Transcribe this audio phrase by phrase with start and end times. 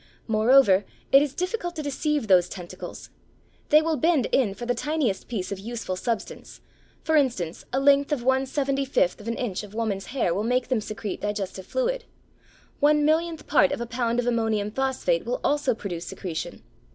[0.25, 3.11] Moreover it is difficult to deceive those tentacles.
[3.69, 6.59] They will bend in for the tiniest piece of useful substance;
[7.03, 10.41] for instance, a length of one seventy fifth of an inch of woman's hair will
[10.43, 12.05] make them secrete digestive fluid.
[12.79, 16.63] One millionth part of a pound of ammonium phosphate will also produce secretion.